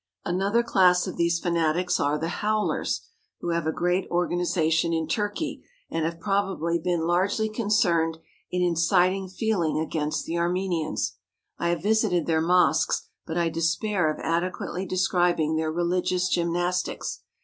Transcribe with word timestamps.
Another 0.25 0.63
class 0.63 1.05
of 1.05 1.15
these 1.15 1.39
fanatics 1.39 1.99
are 1.99 2.17
the 2.17 2.29
howlers, 2.41 3.01
who 3.39 3.49
have 3.49 3.67
a 3.67 3.71
great 3.71 4.09
organization 4.09 4.93
in 4.93 5.05
Turkey, 5.07 5.63
and 5.91 6.05
have 6.05 6.19
probably 6.19 6.79
been 6.79 7.01
largely 7.05 7.47
concerned 7.47 8.17
in 8.49 8.63
inciting 8.63 9.27
feeling 9.29 9.77
against 9.77 10.25
the 10.25 10.39
Armenians. 10.39 11.17
I 11.59 11.67
have 11.69 11.83
visited 11.83 12.25
their 12.25 12.41
mosques, 12.41 13.09
but 13.27 13.37
I 13.37 13.49
despair 13.49 14.11
of 14.11 14.19
adequately 14.23 14.87
describing 14.87 15.55
their 15.55 15.71
religious 15.71 16.29
gymnastics. 16.29 17.21